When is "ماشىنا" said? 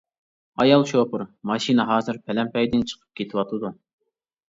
1.51-1.87